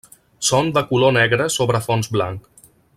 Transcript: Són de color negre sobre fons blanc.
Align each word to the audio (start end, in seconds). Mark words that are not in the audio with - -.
Són 0.47 0.71
de 0.77 0.83
color 0.93 1.13
negre 1.19 1.49
sobre 1.59 1.83
fons 1.91 2.11
blanc. 2.17 2.53